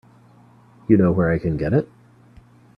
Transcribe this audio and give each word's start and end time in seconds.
You 0.89 0.97
know 0.97 1.11
where 1.11 1.29
I 1.31 1.37
can 1.37 1.57
get 1.57 1.73
it? 1.73 1.87